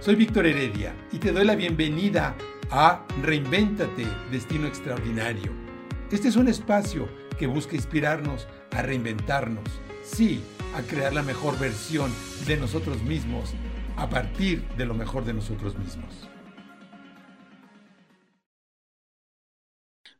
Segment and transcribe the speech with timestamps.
[0.00, 2.34] Soy Víctor Heredia y te doy la bienvenida
[2.70, 5.52] a Reinvéntate, Destino Extraordinario.
[6.10, 7.06] Este es un espacio
[7.38, 9.68] que busca inspirarnos a reinventarnos,
[10.02, 10.42] sí,
[10.74, 12.10] a crear la mejor versión
[12.46, 13.52] de nosotros mismos
[13.98, 16.30] a partir de lo mejor de nosotros mismos.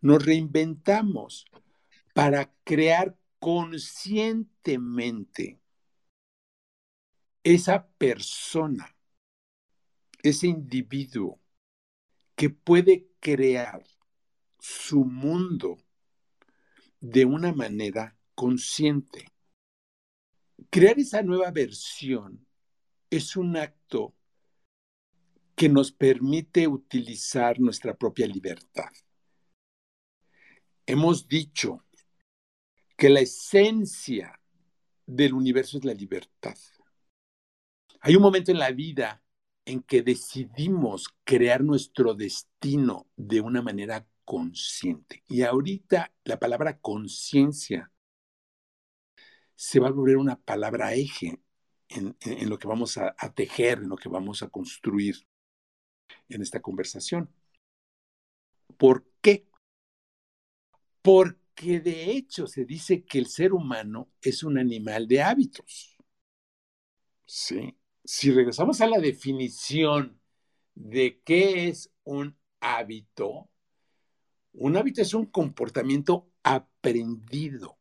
[0.03, 1.47] Nos reinventamos
[2.13, 5.59] para crear conscientemente
[7.43, 8.95] esa persona,
[10.23, 11.41] ese individuo
[12.35, 13.83] que puede crear
[14.59, 15.79] su mundo
[17.01, 19.27] de una manera consciente.
[20.71, 22.47] Crear esa nueva versión
[23.11, 24.15] es un acto
[25.57, 28.91] que nos permite utilizar nuestra propia libertad.
[30.87, 31.85] Hemos dicho
[32.97, 34.41] que la esencia
[35.07, 36.57] del universo es la libertad.
[38.01, 39.23] Hay un momento en la vida
[39.71, 45.23] en que decidimos crear nuestro destino de una manera consciente.
[45.29, 47.93] Y ahorita la palabra conciencia
[49.55, 51.41] se va a volver una palabra eje
[51.89, 52.17] en,
[52.49, 55.27] lo que vamos a, a tejer, en lo que vamos a construir
[56.29, 57.33] en esta conversación.
[58.77, 59.47] ¿Por qué?
[61.03, 65.97] Porque de hecho se dice que el ser humano es un animal de hábitos.
[67.25, 67.80] Sí.
[68.05, 70.21] Si regresamos a la definición
[70.75, 73.51] de qué es un hábito,
[74.53, 77.79] un hábito es un comportamiento aprendido.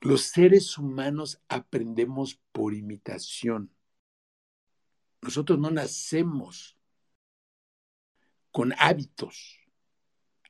[0.00, 3.72] Los seres humanos aprendemos por imitación.
[5.20, 6.76] Nosotros no nacemos
[8.50, 9.60] con hábitos.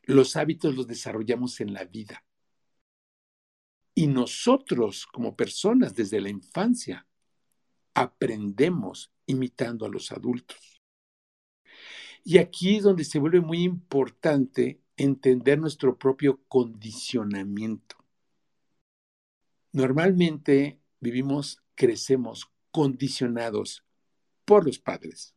[0.05, 2.25] Los hábitos los desarrollamos en la vida.
[3.94, 7.06] Y nosotros como personas desde la infancia
[7.95, 10.83] aprendemos imitando a los adultos.
[12.25, 17.97] Y aquí es donde se vuelve muy importante entender nuestro propio condicionamiento.
[19.72, 23.84] Normalmente vivimos, crecemos condicionados
[24.45, 25.34] por los padres,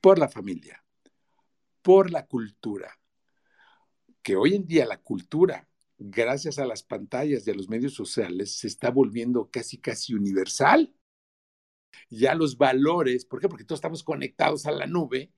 [0.00, 0.84] por la familia,
[1.80, 2.98] por la cultura,
[4.22, 8.68] que hoy en día la cultura, gracias a las pantallas de los medios sociales, se
[8.68, 10.94] está volviendo casi, casi universal
[12.10, 13.48] ya los valores, ¿por qué?
[13.48, 15.32] Porque todos estamos conectados a la nube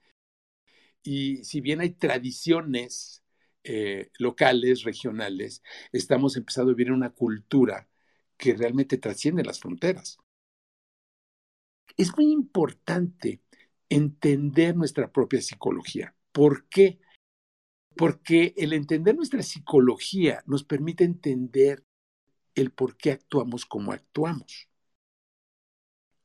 [1.04, 3.22] y si bien hay tradiciones
[3.62, 7.88] eh, locales, regionales, estamos empezando a vivir una cultura
[8.36, 10.18] que realmente trasciende las fronteras.
[11.96, 13.42] Es muy importante
[13.88, 16.16] entender nuestra propia psicología.
[16.32, 16.98] ¿Por qué?
[17.96, 21.84] Porque el entender nuestra psicología nos permite entender
[22.54, 24.68] el por qué actuamos como actuamos.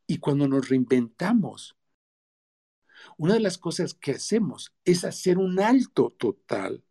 [0.10, 1.78] Y cuando nos reinventamos,
[3.16, 6.84] una de las cosas que hacemos es hacer un alto total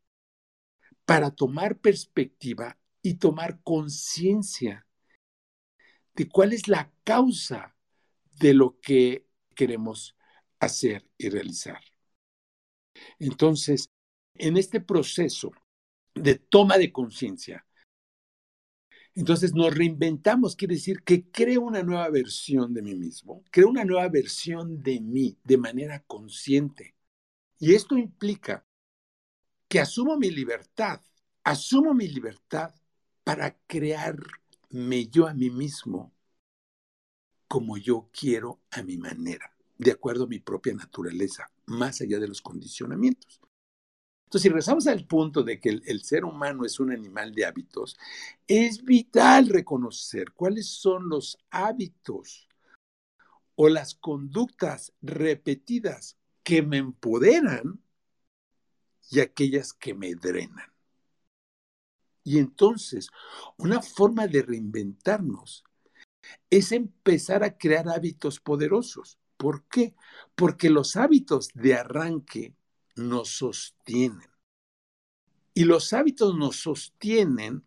[1.05, 4.87] para tomar perspectiva y tomar conciencia
[6.15, 7.75] de cuál es la causa
[8.39, 10.17] de lo que queremos
[10.61, 11.83] hacer y realizar.
[13.19, 13.91] Entonces,
[14.35, 15.51] en este proceso
[16.15, 17.67] de toma de conciencia,
[19.21, 23.85] entonces nos reinventamos, quiere decir que creo una nueva versión de mí mismo, creo una
[23.85, 26.95] nueva versión de mí de manera consciente.
[27.59, 28.65] Y esto implica
[29.69, 31.01] que asumo mi libertad,
[31.43, 32.73] asumo mi libertad
[33.25, 36.13] para crearme yo a mí mismo
[37.49, 42.29] como yo quiero a mi manera, de acuerdo a mi propia naturaleza, más allá de
[42.29, 43.41] los condicionamientos.
[44.29, 47.97] Entonces, si regresamos al punto de que el, ser humano es un animal de hábitos,
[48.47, 52.47] es vital reconocer cuáles son los hábitos
[53.55, 57.81] o las conductas repetidas que me empoderan
[59.11, 60.75] y aquellas que me drenan.
[62.23, 63.09] Y entonces,
[63.57, 65.65] una forma de reinventarnos
[66.51, 69.19] es empezar a crear hábitos poderosos.
[69.39, 69.95] ¿Por qué?
[70.35, 72.58] Porque los hábitos de arranque
[72.99, 74.29] nos sostienen.
[75.55, 77.65] Y los hábitos nos sostienen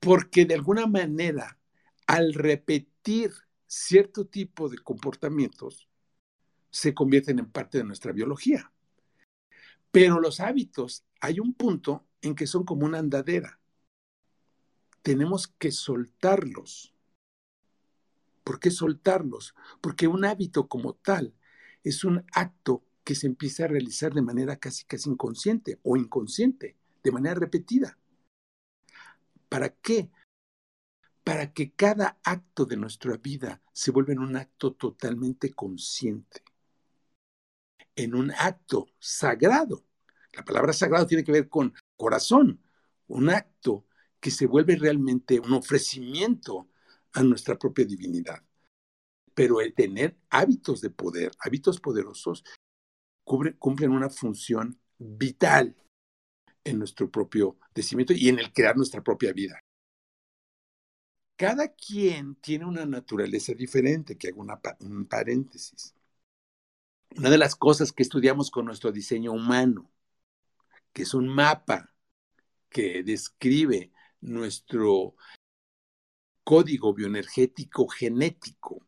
[0.00, 1.58] porque de alguna manera,
[2.06, 3.32] al repetir
[3.66, 5.88] cierto tipo de comportamientos,
[6.70, 8.72] se convierten en parte de nuestra biología.
[9.90, 13.60] Pero los hábitos, hay un punto en que son como una andadera.
[15.02, 16.92] Tenemos que soltarlos.
[18.42, 19.54] ¿Por qué soltarlos?
[19.80, 21.34] Porque un hábito como tal
[21.84, 26.76] es un acto que se empieza a realizar de manera casi casi inconsciente o inconsciente,
[27.02, 27.98] de manera repetida.
[29.48, 30.10] ¿Para qué?
[31.24, 36.42] para que cada acto de nuestra vida se vuelva en un acto totalmente consciente,
[37.96, 39.86] en un acto sagrado.
[40.34, 42.60] La palabra sagrado tiene que ver con corazón,
[43.08, 43.86] un acto
[44.20, 46.68] que se vuelve realmente un ofrecimiento
[47.12, 48.42] a nuestra propia divinidad.
[49.34, 52.44] Pero el tener hábitos de poder, hábitos poderosos,
[53.24, 55.76] cumplen una función vital
[56.62, 59.60] en nuestro propio decimiento y en el crear nuestra propia vida.
[61.36, 64.46] Cada quien tiene una naturaleza diferente, que hago
[64.80, 65.94] un paréntesis.
[67.16, 69.90] Una de las cosas que estudiamos con nuestro diseño humano,
[70.92, 71.92] que es un mapa
[72.68, 75.16] que describe nuestro
[76.44, 78.86] código bioenergético genético,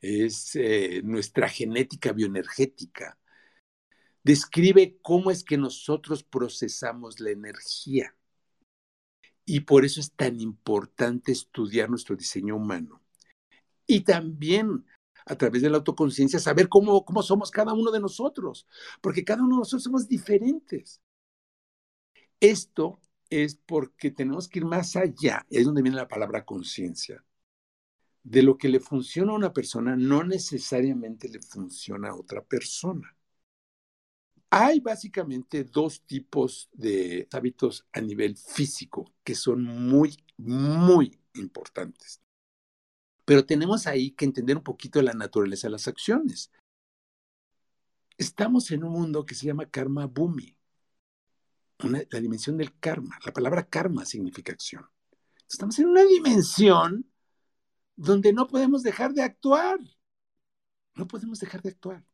[0.00, 3.18] es eh, nuestra genética bioenergética.
[4.22, 8.14] Describe cómo es que nosotros procesamos la energía.
[9.44, 13.02] Y por eso es tan importante estudiar nuestro diseño humano.
[13.86, 14.84] Y también
[15.24, 18.66] a través de la autoconciencia saber cómo, cómo somos cada uno de nosotros,
[19.00, 21.00] porque cada uno de nosotros somos diferentes.
[22.40, 27.24] Esto es porque tenemos que ir más allá, es donde viene la palabra conciencia.
[28.28, 33.16] De lo que le funciona a una persona no necesariamente le funciona a otra persona.
[34.50, 42.20] Hay básicamente dos tipos de hábitos a nivel físico que son muy, muy importantes.
[43.24, 46.52] Pero tenemos ahí que entender un poquito la naturaleza de las acciones.
[48.18, 50.54] Estamos en un mundo que se llama karma bhumi,
[51.78, 53.18] la dimensión del karma.
[53.24, 54.86] La palabra karma significa acción.
[55.48, 57.10] Estamos en una dimensión
[57.98, 59.78] donde no podemos dejar de actuar.
[60.94, 62.04] No podemos dejar de actuar.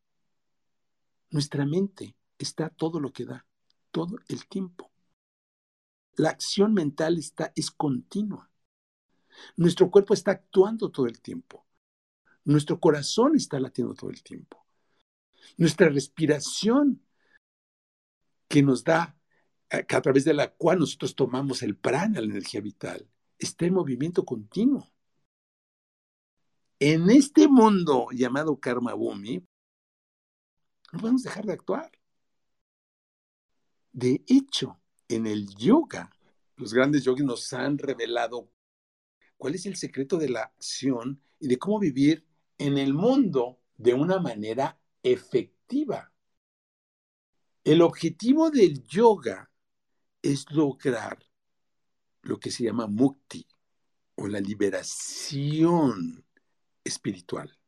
[1.31, 3.46] Nuestra mente está todo lo que da,
[3.90, 4.90] todo el tiempo.
[6.16, 8.50] La acción mental está, es continua.
[9.56, 11.66] Nuestro cuerpo está actuando todo el tiempo.
[12.44, 14.64] Nuestro corazón está latiendo todo el tiempo.
[15.58, 17.02] Nuestra respiración
[18.48, 19.19] que nos da,
[19.69, 23.06] eh, a través de la cual nosotros tomamos el prana, la energía vital,
[23.38, 24.94] está en movimiento continuo.
[26.81, 29.47] En este mundo llamado Karma Bhumi,
[30.93, 31.93] no podemos dejar de actuar.
[33.93, 36.11] De hecho, en el yoga,
[36.56, 38.50] los grandes yogis nos han revelado
[39.37, 42.26] cuál es el secreto de la acción y de cómo vivir
[42.59, 46.12] en el mundo de una manera efectiva.
[47.62, 49.50] El objetivo del yoga
[50.23, 51.25] es lograr
[52.23, 53.47] lo que se llama mukti
[54.17, 56.24] o la liberación
[56.84, 57.58] espiritual.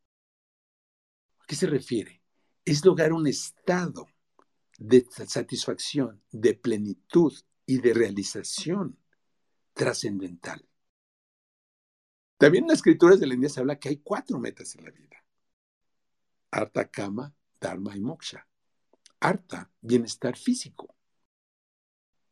[1.40, 2.22] ¿A qué se refiere?
[2.64, 4.06] Es lograr un estado
[4.78, 7.32] de satisfacción, de plenitud
[7.64, 8.98] y de realización
[9.72, 10.66] trascendental.
[12.38, 14.90] También en las escrituras de la India se habla que hay cuatro metas en la
[14.90, 15.24] vida.
[16.50, 18.46] Arta, Kama, Dharma y Moksha.
[19.20, 20.94] Arta, bienestar físico.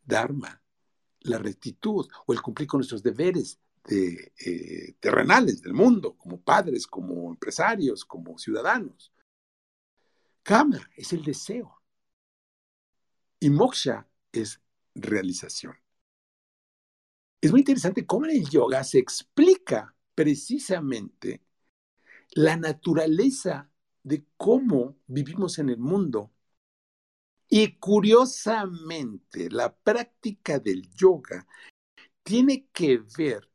[0.05, 0.63] Dharma,
[1.21, 6.87] la rectitud o el cumplir con nuestros deberes de, eh, terrenales del mundo, como padres,
[6.87, 9.13] como empresarios, como ciudadanos.
[10.43, 11.83] Kama es el deseo.
[13.41, 14.61] Y moksha es
[14.95, 15.75] realización.
[17.41, 21.43] Es muy interesante cómo en el yoga se explica precisamente
[22.31, 23.71] la naturaleza
[24.03, 26.33] de cómo vivimos en el mundo.
[27.49, 31.47] Y curiosamente, la práctica del yoga
[32.23, 33.51] tiene que ver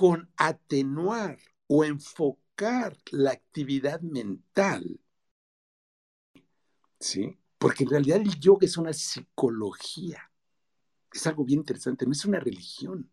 [0.00, 4.98] con atenuar o enfocar la actividad mental.
[6.98, 7.38] ¿Sí?
[7.58, 10.32] Porque en realidad el yoga es una psicología.
[11.12, 13.10] Es algo bien interesante, no es una religión.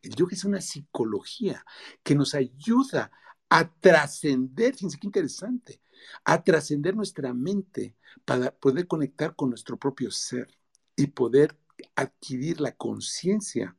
[0.00, 1.62] El yoga es una psicología
[2.02, 3.12] que nos ayuda
[3.50, 5.82] a trascender, fíjense qué interesante,
[6.24, 10.48] a trascender nuestra mente para poder conectar con nuestro propio ser
[10.96, 11.54] y poder
[11.94, 13.76] adquirir la conciencia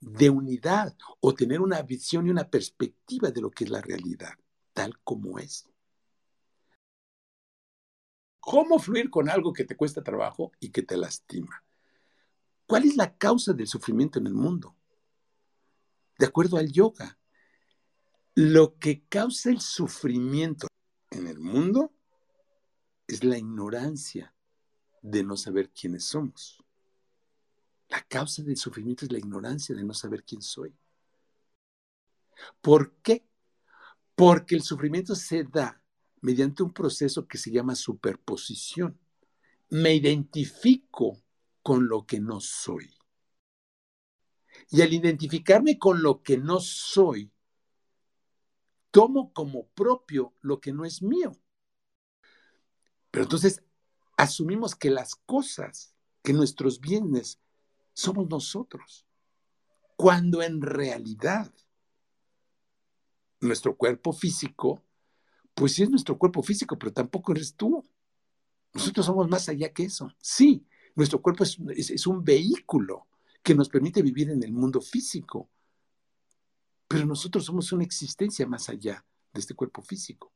[0.00, 4.34] de unidad o tener una visión y una perspectiva de lo que es la realidad,
[4.72, 5.68] tal como es.
[8.40, 11.64] ¿Cómo fluir con algo que te cuesta trabajo y que te lastima?
[12.66, 14.76] ¿Cuál es la causa del sufrimiento en el mundo?
[16.18, 17.18] de acuerdo al yoga.
[18.34, 20.66] Lo que causa el sufrimiento
[21.10, 21.92] en el mundo
[23.06, 24.34] es la ignorancia
[25.02, 26.63] de no saber quiénes somos.
[27.94, 30.74] La causa del sufrimiento es la ignorancia de no saber quién soy.
[32.60, 33.24] ¿Por qué?
[34.16, 35.80] Porque el sufrimiento se da
[36.20, 38.98] mediante un proceso que se llama superposición.
[39.68, 41.22] Me identifico
[41.62, 42.92] con lo que no soy.
[44.70, 47.30] Y al identificarme con lo que no soy,
[48.90, 51.38] tomo como propio lo que no es mío.
[53.12, 53.62] Pero entonces
[54.16, 57.38] asumimos que las cosas, que nuestros bienes,
[57.94, 59.06] somos nosotros,
[59.96, 61.52] cuando en realidad
[63.40, 64.82] nuestro cuerpo físico,
[65.54, 67.84] pues sí es nuestro cuerpo físico, pero tampoco eres tú.
[68.72, 70.12] Nosotros somos más allá que eso.
[70.20, 73.06] Sí, nuestro cuerpo es, es un vehículo
[73.42, 75.48] que nos permite vivir en el mundo físico,
[76.88, 80.32] pero nosotros somos una existencia más allá de este cuerpo físico.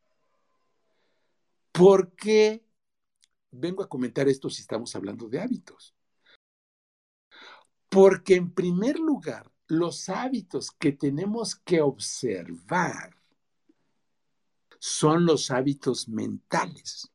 [1.73, 2.65] ¿Por qué
[3.51, 5.95] vengo a comentar esto si estamos hablando de hábitos?
[7.89, 13.17] Porque en primer lugar, los hábitos que tenemos que observar
[14.79, 17.11] son los hábitos mentales.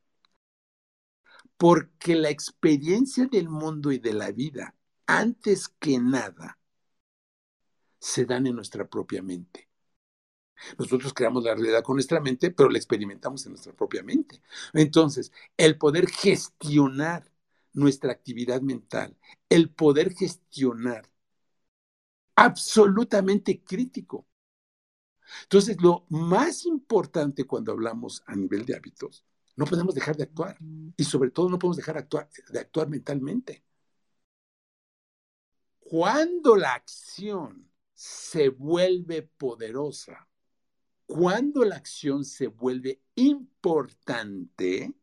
[1.58, 4.76] Porque la experiencia del mundo y de la vida,
[5.06, 6.60] antes que nada,
[8.00, 9.70] se dan en nuestra propia mente.
[10.78, 14.42] Nosotros creamos la realidad con nuestra mente, pero la experimentamos en nuestra propia mente.
[14.74, 17.33] Entonces, el poder gestionar
[17.74, 19.18] nuestra actividad mental,
[19.50, 21.10] el poder gestionar
[22.36, 24.28] absolutamente crítico.
[25.44, 29.26] Entonces, lo más importante cuando hablamos a nivel de hábitos,
[29.56, 30.58] no podemos dejar de actuar
[30.98, 32.08] y sobre todo no podemos dejar
[32.50, 33.64] de actuar mentalmente.
[35.80, 40.28] Cuando la acción se vuelve poderosa,
[41.06, 44.94] cuando la acción se vuelve importante,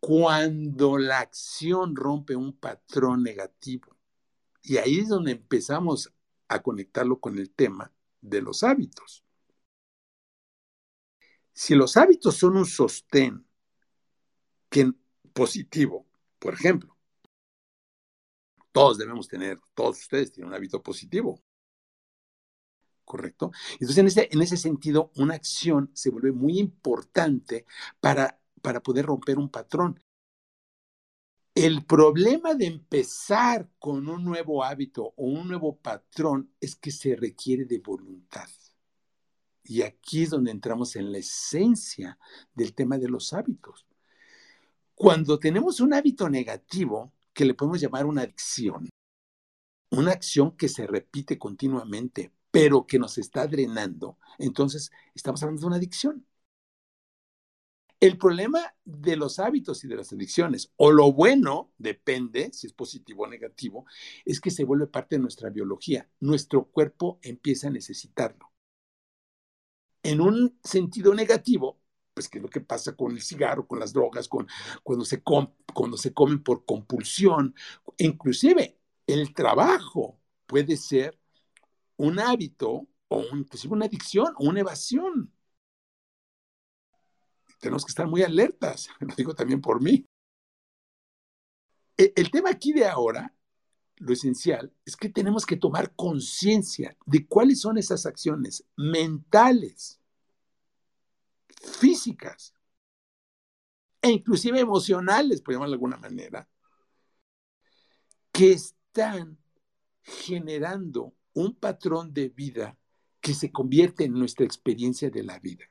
[0.00, 3.96] cuando la acción rompe un patrón negativo.
[4.62, 6.12] Y ahí es donde empezamos
[6.48, 9.24] a conectarlo con el tema de los hábitos.
[11.52, 13.46] Si los hábitos son un sostén
[15.32, 16.06] positivo,
[16.38, 16.96] por ejemplo,
[18.72, 21.42] todos debemos tener, todos ustedes tienen un hábito positivo,
[23.04, 23.50] ¿correcto?
[23.72, 27.66] Entonces, en ese, en ese sentido, una acción se vuelve muy importante
[28.00, 30.00] para, para poder romper un patrón.
[31.54, 37.16] El problema de empezar con un nuevo hábito o un nuevo patrón es que se
[37.16, 38.48] requiere de voluntad.
[39.64, 42.18] Y aquí es donde entramos en la esencia
[42.54, 43.86] del tema de los hábitos.
[44.94, 48.88] Cuando tenemos un hábito negativo, que le podemos llamar una adicción,
[49.90, 55.66] una acción que se repite continuamente, pero que nos está drenando, entonces estamos hablando de
[55.66, 56.26] una adicción.
[58.00, 62.72] El problema de los hábitos y de las adicciones, o lo bueno, depende si es
[62.72, 63.84] positivo o negativo,
[64.24, 66.08] es que se vuelve parte de nuestra biología.
[66.18, 68.50] Nuestro cuerpo empieza a necesitarlo.
[70.02, 71.78] En un sentido negativo,
[72.14, 74.48] pues que es lo que pasa con el cigarro, con las drogas, con,
[74.82, 75.22] cuando, se
[76.14, 77.54] comen por compulsión,
[77.98, 81.18] inclusive el trabajo puede ser
[81.98, 85.34] un hábito o inclusive una adicción o una evasión
[87.60, 90.04] tenemos que estar muy alertas, lo digo también por mí.
[91.96, 93.34] E, el, tema aquí de ahora,
[93.96, 100.00] lo esencial, es que tenemos que tomar conciencia de cuáles son esas acciones mentales,
[101.78, 102.54] físicas
[104.00, 106.48] e inclusive emocionales, por llamarlo de alguna manera,
[108.32, 109.38] que están
[110.02, 112.78] generando un patrón de vida
[113.20, 115.69] que se convierte en nuestra experiencia de la vida.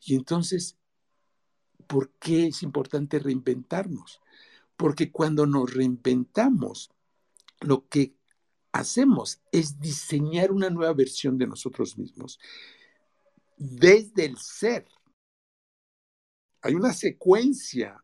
[0.00, 0.76] Y entonces,
[1.86, 4.20] ¿por qué es importante reinventarnos?
[4.76, 6.90] Porque cuando nos reinventamos,
[7.60, 8.14] lo que
[8.72, 12.38] hacemos es diseñar una nueva versión de nosotros mismos
[13.56, 14.86] desde el ser.
[16.62, 18.02] Hay una secuencia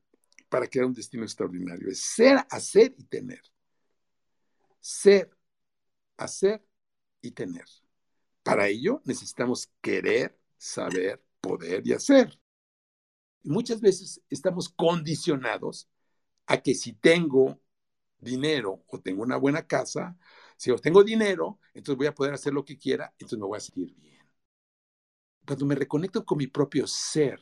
[0.48, 1.88] para crear un destino extraordinario.
[1.88, 3.42] Es ser, hacer y tener.
[4.80, 5.30] Ser,
[6.16, 6.64] hacer
[7.20, 7.64] y tener.
[8.42, 12.38] Para ello necesitamos querer, saber, poder y hacer.
[13.44, 15.88] muchas veces estamos condicionados
[16.46, 17.60] a que si tengo
[18.18, 20.16] dinero o tengo una buena casa,
[20.56, 23.60] si tengo dinero, entonces voy a poder hacer lo que quiera, entonces me voy a
[23.60, 24.18] sentir bien.
[25.46, 27.40] Cuando me reconecto con mi propio ser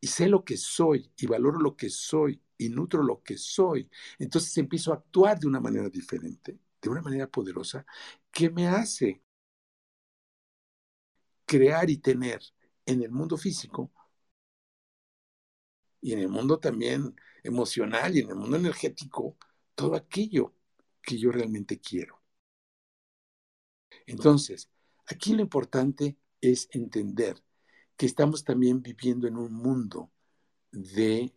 [0.00, 3.90] y sé lo que soy y valoro lo que soy y nutro lo que soy,
[4.18, 7.84] entonces empiezo a actuar de una manera diferente, de una manera poderosa,
[8.30, 9.22] que me hace
[11.46, 12.42] crear y tener
[12.86, 13.90] en el mundo físico
[16.00, 19.36] y en el mundo también emocional y en el mundo energético
[19.74, 20.54] todo aquello
[21.02, 22.20] que yo realmente quiero.
[24.06, 24.68] Entonces,
[25.06, 27.42] aquí lo importante es entender
[27.96, 30.10] que estamos también viviendo en un mundo
[30.70, 31.32] de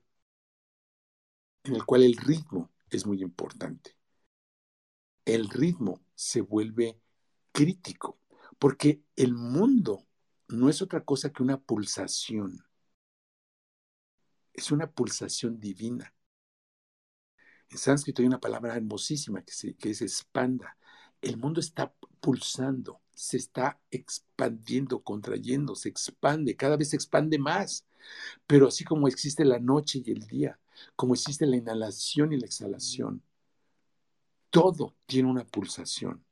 [1.64, 3.96] en el cual el ritmo es muy importante.
[5.26, 7.00] El ritmo se vuelve
[7.52, 8.18] crítico,
[8.60, 10.06] porque el mundo
[10.50, 12.64] no es otra cosa que una pulsación.
[14.54, 16.14] Es una pulsación divina.
[17.70, 20.78] En sánscrito hay una palabra hermosísima que, que es expanda.
[21.22, 27.86] El mundo está pulsando, se está expandiendo, contrayendo, se expande, cada vez se expande más.
[28.48, 30.60] Pero así como existe la noche y el día,
[30.96, 33.24] como existe la inhalación y la exhalación,
[34.52, 36.24] todo tiene una pulsación.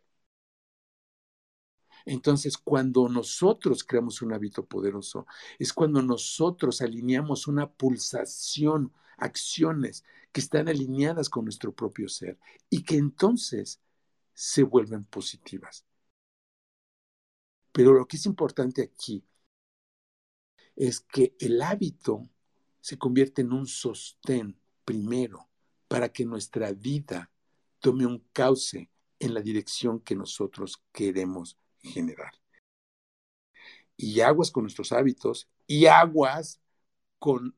[2.08, 5.28] Entonces, cuando nosotros creamos un hábito poderoso,
[5.60, 12.84] es cuando nosotros alineamos una pulsación, acciones que están alineadas con nuestro propio ser y
[12.84, 13.82] que entonces
[14.34, 15.86] se vuelven positivas.
[17.74, 19.26] Pero lo que es importante aquí
[20.78, 22.30] es que el hábito
[22.80, 25.50] se convierte en un sostén primero
[25.90, 27.34] para que nuestra vida
[27.80, 32.31] tome un cauce en la dirección que nosotros queremos generar.
[33.96, 36.62] Y aguas con nuestros hábitos y aguas
[37.19, 37.55] con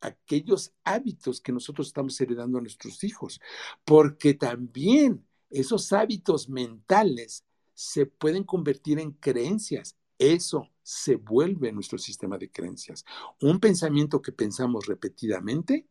[0.00, 3.40] aquellos hábitos que nosotros estamos heredando a nuestros hijos,
[3.84, 7.44] porque también esos hábitos mentales
[7.74, 9.96] se pueden convertir en creencias.
[10.18, 13.04] Eso se vuelve nuestro sistema de creencias.
[13.40, 15.86] Un pensamiento que pensamos repetidamente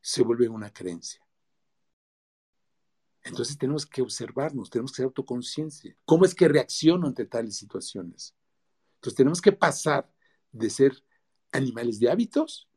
[0.00, 1.24] se vuelve una creencia.
[3.24, 5.96] Entonces tenemos que observarnos, tenemos que ser autoconciencia.
[6.04, 8.34] ¿Cómo es que reacciono ante tales situaciones?
[8.96, 10.10] Entonces tenemos que pasar
[10.50, 11.04] de ser
[11.52, 12.68] animales de hábitos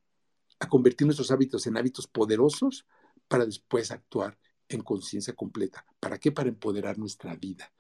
[0.60, 2.86] a convertir nuestros hábitos en hábitos poderosos
[3.28, 4.38] para después actuar
[4.70, 5.86] en conciencia completa.
[6.00, 6.32] ¿Para qué?
[6.32, 7.72] Para empoderar nuestra vida,